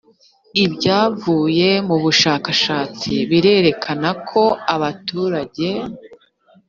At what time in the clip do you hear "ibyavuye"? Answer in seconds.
0.63-1.69